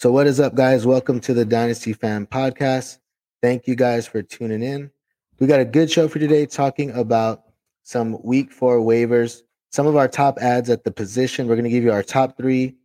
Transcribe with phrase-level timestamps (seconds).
[0.00, 0.86] So, what is up, guys?
[0.86, 3.00] Welcome to the Dynasty Fan Podcast.
[3.42, 4.90] Thank you guys for tuning in.
[5.38, 7.42] We got a good show for today talking about
[7.82, 11.46] some week four waivers, some of our top adds at the position.
[11.46, 12.76] We're going to give you our top three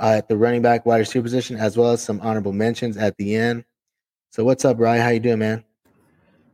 [0.00, 3.14] uh, at the running back wide receiver position, as well as some honorable mentions at
[3.18, 3.62] the end.
[4.30, 5.02] So, what's up, Ryan?
[5.02, 5.62] How you doing, man?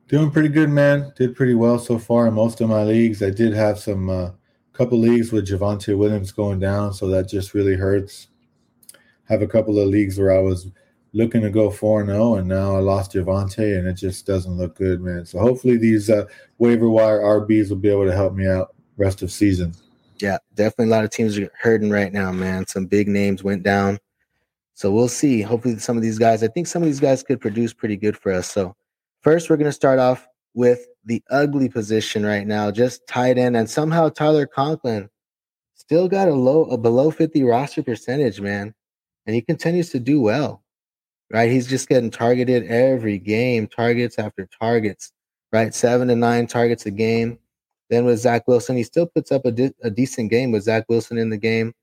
[0.09, 1.12] Doing pretty good, man.
[1.14, 3.23] Did pretty well so far in most of my leagues.
[3.23, 4.30] I did have some uh,
[4.73, 8.27] couple leagues with Javonte Williams going down, so that just really hurts
[9.32, 10.70] have a couple of leagues where I was
[11.14, 14.77] looking to go 4 0, and now I lost Javonte, and it just doesn't look
[14.77, 15.24] good, man.
[15.24, 16.27] So hopefully these uh,
[16.58, 19.74] waiver wire RBs will be able to help me out rest of season.
[20.18, 22.66] Yeah, definitely a lot of teams are hurting right now, man.
[22.66, 23.98] Some big names went down.
[24.74, 25.42] So we'll see.
[25.42, 28.16] Hopefully, some of these guys, I think some of these guys could produce pretty good
[28.16, 28.50] for us.
[28.50, 28.77] So,
[29.22, 33.56] first, we're going to start off with the ugly position right now, just tight end.
[33.56, 35.08] And somehow Tyler Conklin
[35.74, 38.74] still got a low, a below 50 roster percentage, man
[39.27, 40.62] and he continues to do well.
[41.33, 45.12] Right, he's just getting targeted every game, targets after targets.
[45.51, 47.39] Right, seven to nine targets a game.
[47.89, 50.87] Then with Zach Wilson, he still puts up a, de- a decent game with Zach
[50.89, 51.75] Wilson in the game.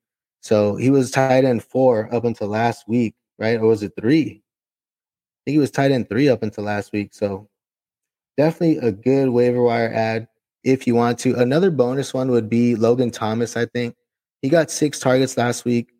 [0.41, 3.59] So he was tight end four up until last week, right?
[3.59, 4.41] Or was it three?
[4.41, 7.13] I think he was tight end three up until last week.
[7.13, 7.49] So
[8.37, 10.27] definitely a good waiver wire add
[10.63, 11.35] if you want to.
[11.35, 13.95] Another bonus one would be Logan Thomas, I think.
[14.41, 15.91] He got six targets last week.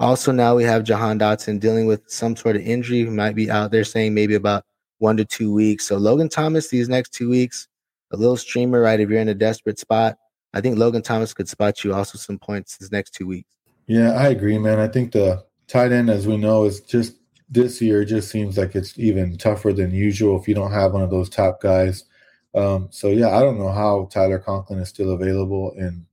[0.00, 3.04] Also, now we have Jahan Dotson dealing with some sort of injury.
[3.04, 4.64] He might be out there saying maybe about
[4.96, 5.86] one to two weeks.
[5.86, 7.68] So Logan Thomas, these next two weeks,
[8.10, 8.98] a little streamer, right?
[8.98, 10.16] If you're in a desperate spot,
[10.54, 13.50] I think Logan Thomas could spot you also some points these next two weeks.
[13.86, 14.78] Yeah, I agree, man.
[14.78, 17.16] I think the tight end, as we know, is just
[17.50, 21.02] this year just seems like it's even tougher than usual if you don't have one
[21.02, 22.04] of those top guys.
[22.54, 26.06] Um, so yeah, I don't know how Tyler Conklin is still available and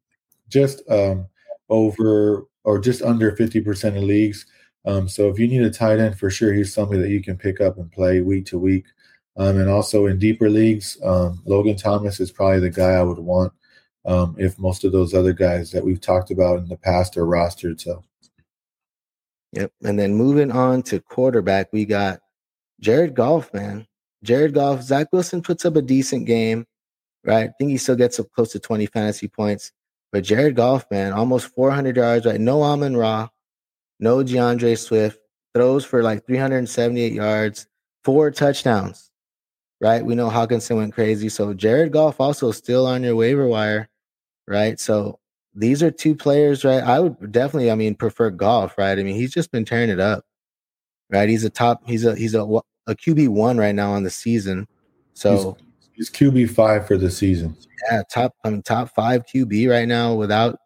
[0.49, 1.27] just um,
[1.69, 4.45] over or just under 50% of leagues.
[4.85, 7.37] Um, so if you need a tight end, for sure, he's somebody that you can
[7.37, 8.83] pick up and play week to week.
[9.37, 13.19] Um, and also in deeper leagues, um, Logan Thomas is probably the guy I would
[13.19, 13.53] want
[14.03, 17.25] um, if most of those other guys that we've talked about in the past are
[17.25, 17.79] rostered.
[17.79, 18.03] So,
[19.53, 19.71] yep.
[19.85, 22.19] And then moving on to quarterback, we got
[22.81, 23.87] Jared Goff, man.
[24.25, 26.65] Jared Goff, Zach Wilson puts up a decent game,
[27.23, 27.49] right?
[27.49, 29.71] I think he still gets up close to 20 fantasy points.
[30.11, 32.39] But Jared Goff, man, almost 400 yards, right?
[32.39, 33.27] No Amon Ra,
[33.99, 35.19] no D'Andre Swift,
[35.53, 37.67] throws for like 378 yards,
[38.03, 39.11] four touchdowns,
[39.81, 40.05] right?
[40.05, 41.29] We know Hockenson went crazy.
[41.29, 43.89] So Jared Goff also still on your waiver wire,
[44.47, 44.79] right?
[44.79, 45.19] So
[45.53, 46.83] these are two players, right?
[46.83, 48.97] I would definitely, I mean, prefer Goff, right?
[48.97, 50.23] I mean, he's just been tearing it up,
[51.09, 51.27] right?
[51.27, 54.67] He's a top, he's a, he's a, a QB one right now on the season.
[55.13, 55.57] So
[55.97, 57.57] He's QB five for the season.
[57.89, 60.59] Yeah, top I mean top five QB right now without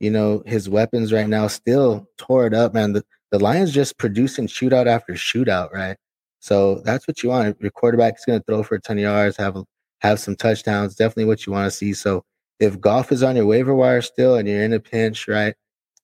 [0.00, 2.94] you know his weapons right now still tore it up, man.
[2.94, 5.98] The the Lions just producing shootout after shootout, right?
[6.40, 7.60] So that's what you want.
[7.60, 9.62] Your quarterback is going to throw for a ton of yards, have
[9.98, 10.94] have some touchdowns.
[10.94, 11.92] Definitely what you want to see.
[11.92, 12.24] So
[12.58, 15.54] if Goff is on your waiver wire still and you're in a pinch, right?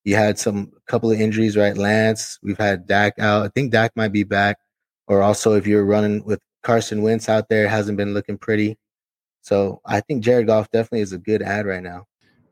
[0.05, 1.77] You had some couple of injuries, right?
[1.77, 3.45] Lance, we've had Dak out.
[3.47, 4.59] I think Dak might be back.
[5.07, 8.77] Or also if you're running with Carson Wentz out there hasn't been looking pretty.
[9.43, 12.07] So I think Jared Goff definitely is a good add right now.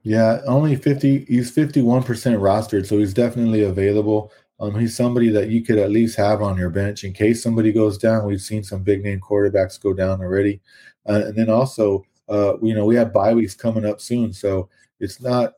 [0.04, 4.30] Yeah, only 50, he's 51% rostered, so he's definitely available.
[4.60, 7.72] Um, he's somebody that you could at least have on your bench in case somebody
[7.72, 8.26] goes down.
[8.26, 10.60] We've seen some big name quarterbacks go down already.
[11.08, 14.32] Uh, and then also, uh, you know, we have bye weeks coming up soon.
[14.32, 14.68] So
[15.00, 15.54] it's not,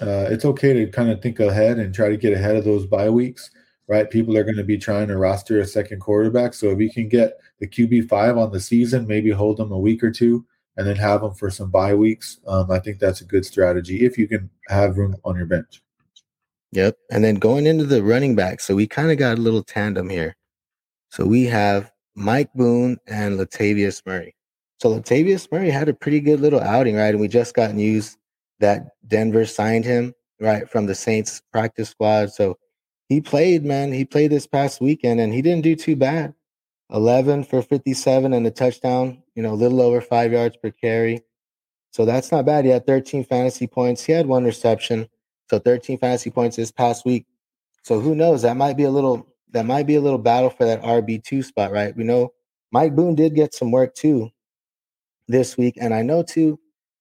[0.00, 2.86] uh, it's okay to kind of think ahead and try to get ahead of those
[2.86, 3.50] bye weeks
[3.88, 4.10] right?
[4.10, 6.54] People are going to be trying to roster a second quarterback.
[6.54, 9.78] So if you can get the QB five on the season, maybe hold them a
[9.78, 10.44] week or two
[10.76, 12.38] and then have them for some bye weeks.
[12.46, 15.82] Um, I think that's a good strategy if you can have room on your bench.
[16.72, 16.98] Yep.
[17.10, 18.60] And then going into the running back.
[18.60, 20.36] So we kind of got a little tandem here.
[21.10, 24.34] So we have Mike Boone and Latavius Murray.
[24.82, 27.08] So Latavius Murray had a pretty good little outing, right?
[27.08, 28.18] And we just got news
[28.60, 32.32] that Denver signed him, right, from the Saints practice squad.
[32.32, 32.58] So
[33.08, 33.92] he played, man.
[33.92, 36.34] He played this past weekend and he didn't do too bad.
[36.90, 41.22] 11 for 57 and a touchdown, you know, a little over five yards per carry.
[41.90, 42.64] So that's not bad.
[42.64, 44.04] He had 13 fantasy points.
[44.04, 45.08] He had one reception.
[45.50, 47.26] So 13 fantasy points this past week.
[47.82, 48.42] So who knows?
[48.42, 51.70] That might be a little that might be a little battle for that RB2 spot,
[51.70, 51.96] right?
[51.96, 52.32] We know
[52.72, 54.28] Mike Boone did get some work too
[55.28, 55.78] this week.
[55.80, 56.58] And I know too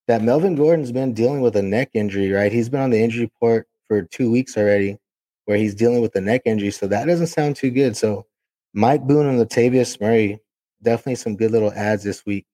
[0.07, 2.51] that Melvin Gordon's been dealing with a neck injury, right?
[2.51, 4.97] He's been on the injury report for two weeks already
[5.45, 6.71] where he's dealing with the neck injury.
[6.71, 7.95] So that doesn't sound too good.
[7.95, 8.25] So
[8.73, 10.39] Mike Boone and Latavius Murray,
[10.81, 12.45] definitely some good little adds this week.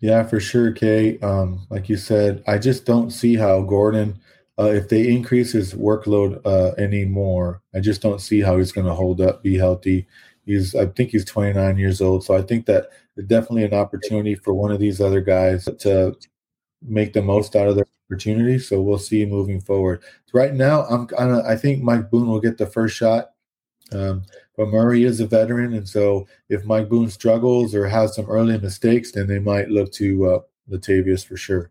[0.00, 1.18] Yeah, for sure, Kay.
[1.20, 4.20] Um, like you said, I just don't see how Gordon
[4.58, 8.86] uh, if they increase his workload uh, anymore, I just don't see how he's going
[8.86, 10.06] to hold up, be healthy.
[10.46, 12.88] He's, I think he's 29 years old, so I think that
[13.26, 16.16] definitely an opportunity for one of these other guys to
[16.84, 18.58] make the most out of their opportunity.
[18.58, 20.02] So we'll see moving forward.
[20.32, 21.08] Right now, I'm
[21.46, 23.30] I think Mike Boone will get the first shot.
[23.92, 24.22] Um,
[24.56, 28.58] but Murray is a veteran, and so if Mike Boone struggles or has some early
[28.58, 30.38] mistakes, then they might look to uh,
[30.70, 31.70] Latavius for sure.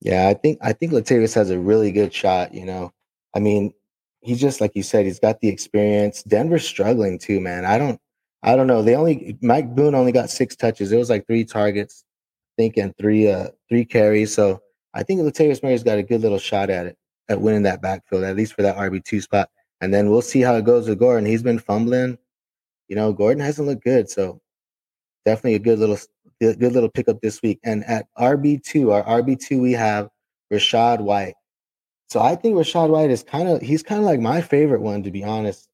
[0.00, 2.54] Yeah, I think I think Latavius has a really good shot.
[2.54, 2.92] You know,
[3.34, 3.72] I mean,
[4.20, 6.22] he's just like you said, he's got the experience.
[6.22, 7.64] Denver's struggling too, man.
[7.64, 8.00] I don't,
[8.42, 8.82] I don't know.
[8.82, 10.92] They only Mike Boone only got six touches.
[10.92, 12.04] It was like three targets,
[12.56, 14.34] I think, and three uh three carries.
[14.34, 14.60] So
[14.94, 16.96] I think Latavius Murray's got a good little shot at it
[17.28, 19.50] at winning that backfield, at least for that RB two spot.
[19.80, 21.26] And then we'll see how it goes with Gordon.
[21.26, 22.18] He's been fumbling.
[22.88, 24.40] You know, Gordon hasn't looked good, so
[25.24, 25.98] definitely a good little
[26.40, 27.60] good, little pickup this week.
[27.64, 30.08] And at RB two, our RB two, we have
[30.52, 31.34] Rachaad White.
[32.08, 35.02] So I think Rachaad White is kind of he's kind of like my favorite one
[35.02, 35.68] to be honest.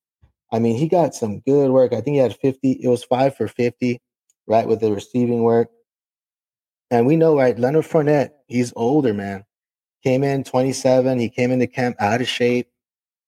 [0.53, 1.93] I mean, he got some good work.
[1.93, 4.01] I think he had 50, it was five for 50,
[4.47, 5.69] right, with the receiving work.
[6.91, 9.45] And we know, right, Leonard Fournette, he's older, man.
[10.03, 11.19] Came in 27.
[11.19, 12.69] He came into camp out of shape,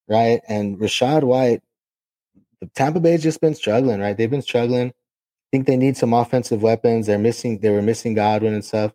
[0.08, 0.40] right?
[0.48, 1.62] And Rachaad White,
[2.60, 4.16] the Tampa Bay's just been struggling, right?
[4.16, 4.88] They've been struggling.
[4.88, 7.06] I think they need some offensive weapons.
[7.06, 8.92] They're missing, they were missing Godwin and stuff.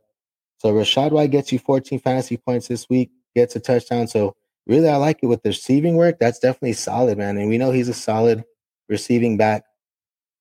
[0.57, 4.07] So Rachaad White gets you 14 fantasy points this week, gets a touchdown.
[4.07, 4.35] So
[4.67, 6.19] really, I like it with the receiving work.
[6.19, 7.37] That's definitely solid, man.
[7.37, 8.43] And we know he's a solid
[8.87, 9.63] receiving back.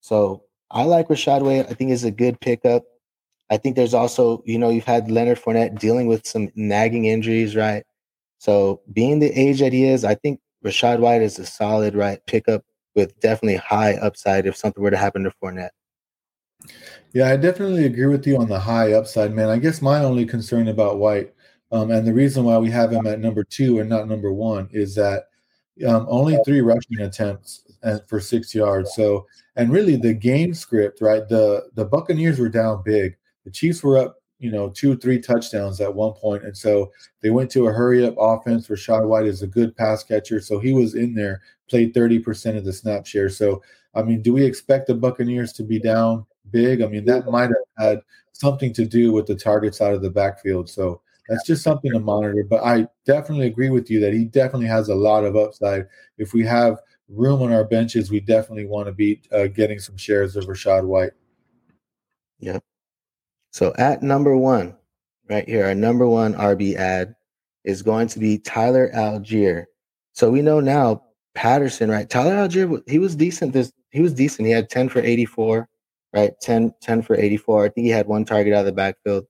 [0.00, 1.70] So I like Rachaad White.
[1.70, 2.84] I think he's a good pickup.
[3.50, 7.56] I think there's also, you know, you've had Leonard Fournette dealing with some nagging injuries,
[7.56, 7.85] right?
[8.38, 12.25] So being the age that he is, I think Rachaad White is a solid right
[12.26, 12.64] pickup
[12.94, 15.70] with definitely high upside if something were to happen to Fournette.
[17.12, 19.49] Yeah, I definitely agree with you on the high upside, man.
[19.49, 21.35] I guess my only concern about White,
[21.73, 24.69] um, and the reason why we have him at number two and not number one,
[24.73, 25.25] is that
[25.87, 27.64] um, only three rushing attempts
[28.06, 28.94] for six yards.
[28.94, 29.26] So,
[29.56, 31.26] and really the game script, right?
[31.29, 33.17] The the Buccaneers were down big.
[33.44, 36.90] The Chiefs were up, you know, two, three touchdowns at one point, and so
[37.22, 38.69] they went to a hurry up offense.
[38.69, 42.56] Rachaad White is a good pass catcher, so he was in there, played thirty percent
[42.56, 43.28] of the snap share.
[43.28, 43.62] So,
[43.94, 46.82] I mean, do we expect the Buccaneers to be down big?
[46.82, 48.00] I mean, that might have had
[48.32, 50.69] something to do with the targets out of the backfield.
[50.69, 52.42] So that's just something to monitor.
[52.48, 55.87] But I definitely agree with you that he definitely has a lot of upside.
[56.16, 59.96] If we have room on our benches, we definitely want to be uh, getting some
[59.96, 61.12] shares of Rachaad White.
[62.38, 62.64] Yep.
[63.50, 64.76] So at number one,
[65.29, 67.14] right here, our number one RB add
[67.64, 69.67] is going to be Tyler Allgeier.
[70.12, 71.02] So we know now
[71.35, 72.08] Patterson, right?
[72.08, 73.52] Tyler Allgeier, he was decent.
[73.52, 74.47] This he was decent.
[74.47, 75.69] He had 10 for 84,
[76.12, 76.32] right?
[76.41, 77.64] 10, 10 for 84.
[77.64, 79.26] I think he had one target out of the backfield.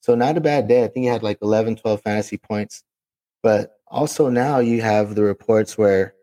[0.00, 0.84] So not a bad day.
[0.84, 2.84] I think he had like 11, 12 fantasy points.
[3.42, 6.14] But also now you have the reports where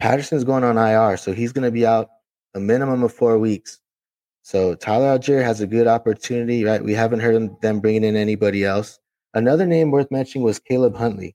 [0.00, 1.16] Patterson's going on IR.
[1.16, 2.08] So he's going to be out
[2.54, 3.80] a minimum of four weeks.
[4.44, 6.84] So Tyler Allgeier has a good opportunity, right?
[6.84, 8.98] We haven't heard them bringing in anybody else.
[9.32, 11.34] Another name worth mentioning was Caleb Huntley,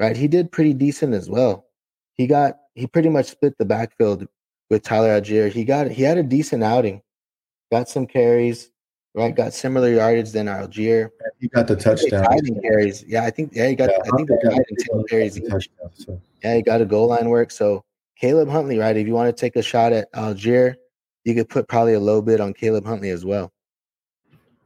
[0.00, 0.16] right?
[0.16, 1.66] He did pretty decent as well.
[2.14, 4.26] He got he pretty much split the backfield
[4.68, 5.48] with Tyler Allgeier.
[5.50, 7.02] He got he had a decent outing,
[7.70, 8.72] got some carries,
[9.14, 9.32] right?
[9.34, 11.10] Got similar yardage than Allgeier.
[11.40, 12.26] He got the touchdown.
[12.62, 13.04] carries.
[13.04, 15.40] Yeah, I think yeah, he got yeah, I think they got ten carries.
[15.48, 16.20] Touchdown, so.
[16.42, 17.52] Yeah, he got a goal line work.
[17.52, 17.84] So
[18.18, 18.96] Caleb Huntley, right?
[18.96, 20.74] If you want to take a shot at Allgeier,
[21.24, 23.52] you could put probably a low bid on Caleb Huntley as well.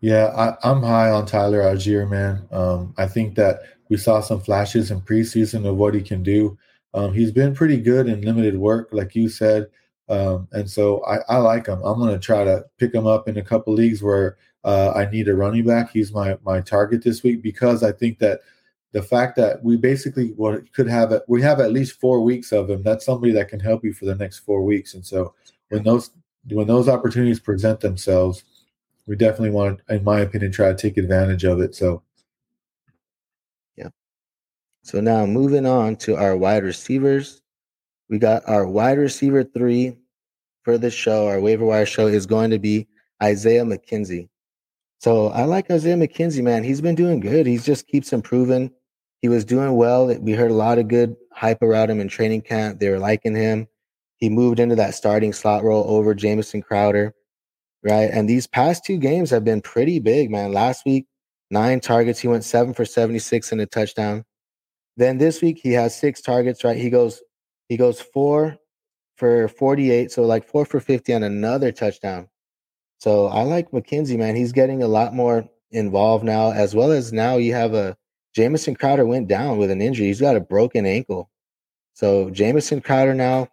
[0.01, 2.47] Yeah, I, am high on Tyler Allgeier, man.
[2.53, 6.59] Um, I think that we saw some flashes in preseason of what he can do.
[6.93, 9.67] Um, he's been pretty good in limited work, like you said.
[10.09, 11.81] Um, and so I, I, like him.
[11.83, 15.11] I'm going to try to pick him up in a couple leagues where uh, I
[15.11, 15.91] need a running back.
[15.91, 18.41] He's my my target this week because I think that
[18.93, 22.53] the fact that we basically what could have it, we have at least four weeks
[22.53, 22.83] of him.
[22.83, 24.93] That's somebody that can help you for the next four weeks.
[24.93, 25.35] And so
[25.71, 26.11] when those
[26.51, 28.45] when those opportunities present themselves,
[29.07, 31.75] we definitely want to, in my opinion, try to take advantage of it.
[31.75, 32.03] So,
[33.77, 33.89] yeah.
[34.83, 37.43] So now moving on to our wide receivers,
[38.09, 39.97] we got our wide receiver three
[40.63, 41.27] for the show.
[41.29, 42.89] Our waiver wire show is going to be
[43.23, 44.29] Isaiah McKenzie.
[44.99, 46.65] So I like Isaiah McKenzie, man.
[46.65, 47.47] He's been doing good.
[47.47, 48.71] He just keeps improving.
[49.21, 50.07] He was doing well.
[50.07, 52.81] We heard a lot of good hype around him in training camp.
[52.81, 53.69] They were liking him.
[54.17, 57.15] He moved into that starting slot role over Jamison Crowder,
[57.83, 58.11] right?
[58.11, 60.53] And these past two games have been pretty big, man.
[60.53, 61.07] Last week,
[61.51, 62.21] nine targets.
[62.21, 64.25] He went seven for 76 in a touchdown.
[64.97, 66.77] Then this week, he has six targets, right?
[66.77, 67.21] He goes,
[67.69, 68.57] he goes four
[69.17, 70.13] for 48.
[70.13, 72.29] So like four for 50 on another touchdown.
[72.99, 74.37] So I like McKenzie, man.
[74.37, 77.97] He's getting a lot more involved now, as well as now you have a
[78.35, 80.07] Jamison Crowder went down with an injury.
[80.07, 81.31] He's got a broken ankle.
[81.93, 83.49] So Jamison Crowder now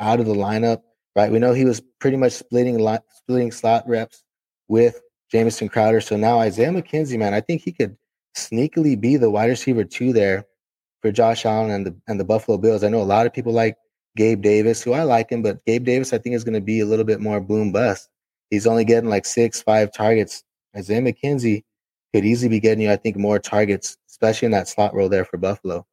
[0.00, 0.82] out of the lineup,
[1.14, 1.30] right?
[1.30, 2.78] We know he was pretty much splitting
[3.16, 4.24] splitting slot reps
[4.68, 6.00] with Jamison Crowder.
[6.00, 7.96] So now Isaiah McKenzie, man, I think he could
[8.36, 10.46] sneakily be the wide receiver two there
[11.02, 12.82] for Josh Allen and the and the Buffalo Bills.
[12.82, 13.76] I know a lot of people like
[14.16, 16.80] Gabe Davis, who I like him, but Gabe Davis I think is going to be
[16.80, 18.08] a little bit more boom bust.
[18.50, 20.42] He's only getting like six, five targets.
[20.76, 21.64] Isaiah McKenzie
[22.14, 25.24] could easily be getting you, I think, more targets, especially in that slot role there
[25.24, 25.86] for Buffalo.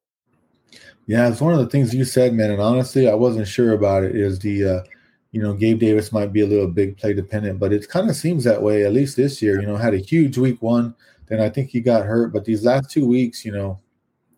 [1.07, 2.51] Yeah, it's one of the things you said, man.
[2.51, 4.15] And honestly, I wasn't sure about it.
[4.15, 4.83] Is the uh,
[5.31, 8.15] you know Gabe Davis might be a little big play dependent, but it kind of
[8.15, 8.85] seems that way.
[8.85, 10.93] At least this year, you know, had a huge week one.
[11.27, 13.79] Then I think he got hurt, but these last two weeks, you know,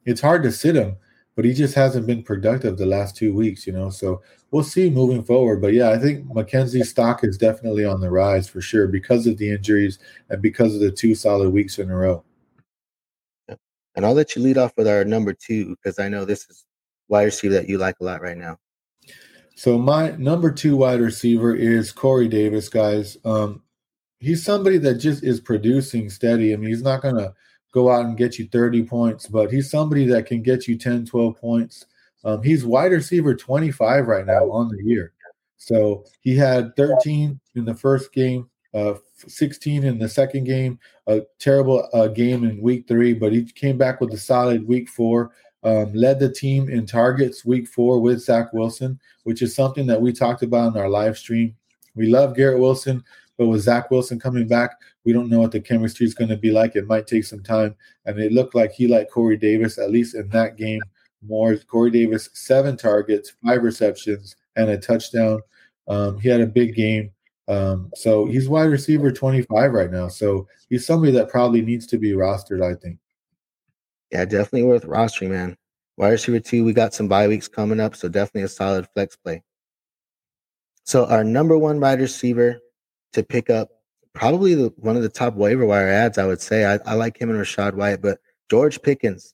[0.05, 0.95] it's hard to sit him.
[1.35, 3.89] But he just hasn't been productive the last two weeks, you know.
[3.89, 4.21] So
[4.51, 5.61] we'll see moving forward.
[5.61, 9.37] But yeah, I think McKenzie's stock is definitely on the rise for sure because of
[9.37, 9.99] the injuries
[10.29, 12.23] and because of the two solid weeks in a row.
[13.95, 16.65] And I'll let you lead off with our number two because I know this is
[17.07, 18.57] wide receiver that you like a lot right now.
[19.55, 23.17] So my number two wide receiver is Corey Davis, guys.
[23.25, 23.61] Um,
[24.19, 26.53] he's somebody that just is producing steady.
[26.53, 27.33] I mean, he's not gonna
[27.73, 31.05] go out and get you 30 points, but he's somebody that can get you 10,
[31.05, 31.85] 12 points.
[32.23, 35.13] Um, he's wide receiver 25 right now on the year.
[35.57, 41.21] So he had 13 in the first game, uh, 16 in the second game, a
[41.39, 45.31] terrible uh, game in week three, but he came back with a solid week four.
[45.61, 50.01] Um, led the team in targets week four with Zach Wilson, which is something that
[50.01, 51.53] we talked about in our live stream.
[51.95, 53.03] We love Garrett Wilson,
[53.37, 56.37] but with Zach Wilson coming back, we don't know what the chemistry is going to
[56.37, 56.75] be like.
[56.75, 57.75] It might take some time.
[58.05, 60.81] And it looked like he liked Corey Davis, at least in that game,
[61.27, 61.55] more.
[61.57, 65.41] Corey Davis, seven targets, five receptions, and a touchdown.
[65.87, 67.11] Um, he had a big game.
[67.49, 70.07] Um, so he's wide receiver 25 right now.
[70.07, 72.99] So he's somebody that probably needs to be rostered, I think.
[74.11, 75.57] Yeah, definitely worth rostering, man.
[75.97, 79.15] Wide receiver two, we got some bye weeks coming up, so definitely a solid flex
[79.15, 79.43] play.
[80.83, 82.59] So our number one wide receiver
[83.13, 83.69] to pick up,
[84.13, 86.65] probably the, one of the top waiver wire adds, I would say.
[86.65, 89.33] I, I like him and Rachaad White, but George Pickens.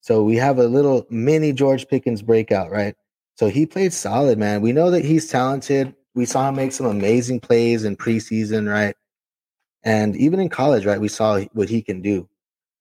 [0.00, 2.94] So we have a little mini George Pickens breakout, right?
[3.36, 4.60] So he played solid, man.
[4.60, 8.96] We know that he's talented we saw him make some amazing plays in preseason, right?
[9.84, 12.28] And even in college, right, we saw what he can do.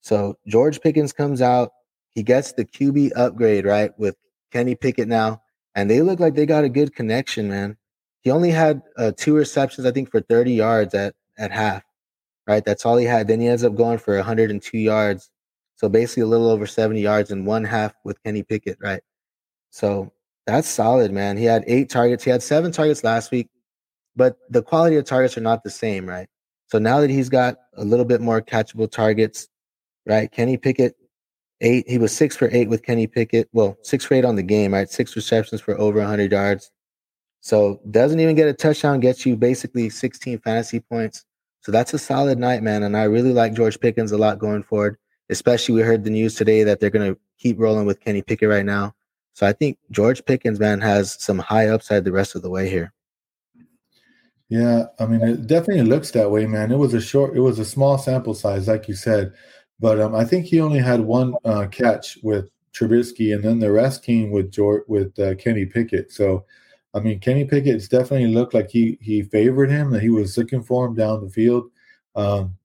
[0.01, 1.71] So George Pickens comes out,
[2.11, 4.15] he gets the QB upgrade, right, with
[4.51, 5.41] Kenny Pickett now,
[5.75, 7.75] and they look like they got a good connection, man.
[8.21, 11.83] He only had uh, two receptions, I think, for 30 yards at at half,
[12.47, 12.63] right?
[12.63, 13.27] That's all he had.
[13.27, 15.29] Then he ends up going for 102 yards,
[15.75, 19.01] so basically a little over 70 yards in one half with Kenny Pickett, right?
[19.71, 20.13] So
[20.45, 21.37] that's solid, man.
[21.37, 22.23] He had eight targets.
[22.23, 23.49] He had seven targets last week,
[24.15, 26.27] but the quality of targets are not the same, right?
[26.67, 29.47] So now that he's got a little bit more catchable targets,
[30.05, 30.31] right?
[30.31, 30.95] Kenny Pickett,
[31.61, 31.87] eight.
[31.87, 33.49] He was six for eight with Kenny Pickett.
[33.53, 34.89] Well, six for eight on the game, right?
[34.89, 36.71] Six receptions for over 100 yards.
[37.41, 41.25] So doesn't even get a touchdown, gets you basically 16 fantasy points.
[41.61, 42.83] So that's a solid night, man.
[42.83, 44.97] And I really like George Pickens a lot going forward.
[45.29, 48.49] Especially, we heard the news today that they're going to keep rolling with Kenny Pickett
[48.49, 48.93] right now.
[49.35, 52.69] So I think George Pickens, man, has some high upside the rest of the way
[52.69, 52.93] here.
[54.47, 56.71] Yeah, I mean, it definitely looks that way, man.
[56.71, 59.33] It was a short, it was a small sample size, like you said,
[59.77, 63.73] but um, I think he only had one uh, catch with Trubisky, and then the
[63.73, 66.13] rest came with George with uh, Kenny Pickett.
[66.13, 66.45] So,
[66.93, 70.63] I mean, Kenny Pickett's definitely looked like he he favored him, that he was looking
[70.63, 71.65] for him down the field.
[72.15, 72.55] Um,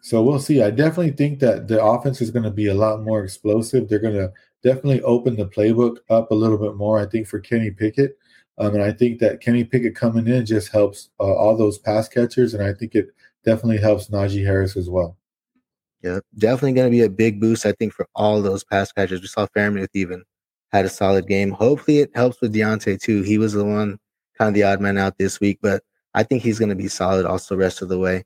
[0.00, 0.62] so we'll see.
[0.62, 3.88] I definitely think that the offense is going to be a lot more explosive.
[3.88, 4.32] They're going to
[4.66, 8.18] definitely open the playbook up a little bit more, I think, for Kenny Pickett.
[8.58, 12.08] Um, and I think that Kenny Pickett coming in just helps uh, all those pass
[12.08, 12.52] catchers.
[12.52, 13.10] And I think it
[13.44, 15.16] definitely helps Najee Harris as well.
[16.02, 19.20] Yeah, definitely going to be a big boost, I think, for all those pass catchers.
[19.20, 20.24] We saw Freiermuth even
[20.72, 21.52] had a solid game.
[21.52, 23.22] Hopefully, it helps with Diontae too.
[23.22, 23.98] He was the one
[24.36, 26.88] kind of the odd man out this week, but I think he's going to be
[26.88, 28.24] solid also rest of the way.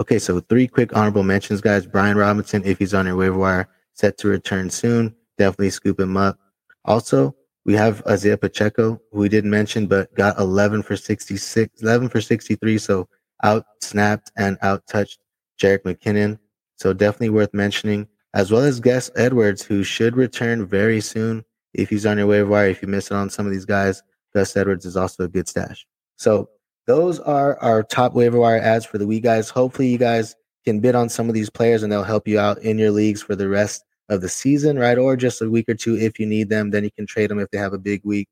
[0.00, 1.86] Okay, so three quick honorable mentions, guys.
[1.86, 6.16] Brian Robinson, if he's on your waiver wire, set to return soon definitely scoop him
[6.16, 6.38] up.
[6.84, 12.08] Also, we have Isaiah Pacheco, who we didn't mention, but got 11 for 66, 11
[12.08, 12.78] for 63.
[12.78, 13.08] So
[13.42, 15.18] out snapped and out touched
[15.60, 16.38] Jerick McKinnon.
[16.76, 21.44] So definitely worth mentioning, as well as Gus Edwards, who should return very soon.
[21.74, 24.02] If he's on your waiver wire, if you miss it on some of these guys,
[24.34, 25.86] Gus Edwards is also a good stash.
[26.16, 26.48] So
[26.86, 29.50] those are our top waiver wire adds for the week, guys.
[29.50, 32.58] Hopefully, you guys can bid on some of these players and they'll help you out
[32.62, 34.98] in your leagues for the rest of the season, right?
[34.98, 36.70] Or just a week or two if you need them.
[36.70, 38.28] Then you can trade them if they have a big week.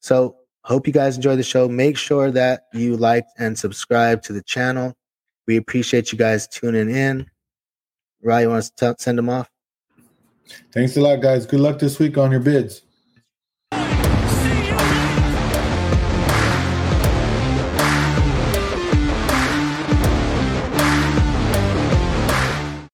[0.00, 1.68] So, hope you guys enjoy the show.
[1.68, 4.94] Make sure that you like and subscribe to the channel.
[5.46, 7.26] We appreciate you guys tuning in.
[8.22, 9.50] Ryan, you want to send them off?
[10.72, 11.46] Thanks a lot, guys.
[11.46, 12.82] Good luck this week on your bids.